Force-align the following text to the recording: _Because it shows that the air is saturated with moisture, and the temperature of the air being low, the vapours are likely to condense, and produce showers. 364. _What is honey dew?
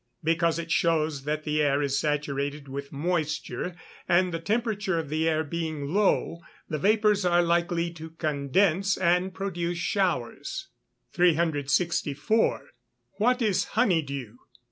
_Because 0.23 0.57
it 0.57 0.71
shows 0.71 1.25
that 1.25 1.43
the 1.43 1.61
air 1.61 1.79
is 1.83 1.99
saturated 1.99 2.67
with 2.67 2.91
moisture, 2.91 3.75
and 4.09 4.33
the 4.33 4.39
temperature 4.39 4.97
of 4.97 5.09
the 5.09 5.29
air 5.29 5.43
being 5.43 5.93
low, 5.93 6.39
the 6.67 6.79
vapours 6.79 7.23
are 7.23 7.43
likely 7.43 7.91
to 7.93 8.09
condense, 8.09 8.97
and 8.97 9.31
produce 9.31 9.77
showers. 9.77 10.69
364. 11.13 12.69
_What 13.19 13.43
is 13.43 13.65
honey 13.77 14.01
dew? 14.01 14.39